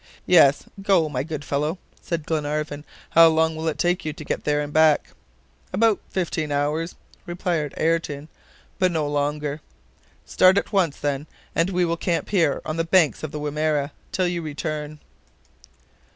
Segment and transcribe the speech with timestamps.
[0.25, 2.85] "Yes, go, my good fellow," said Glenarvan.
[3.11, 5.09] "How long will it take you to get there and back?"
[5.71, 6.95] "About fifteen hours,"
[7.27, 8.27] replied Ayrton,
[8.79, 9.61] "but not longer."
[10.25, 13.91] "Start at once, then, and we will camp here, on the banks of the Wimerra,
[14.11, 14.99] till you return."